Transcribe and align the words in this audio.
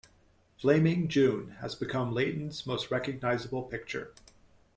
"Flaming 0.57 1.09
June" 1.09 1.49
has 1.59 1.75
become 1.75 2.11
Leighton's 2.11 2.65
most 2.65 2.89
recognisable 2.89 3.61
picture. 3.61 4.15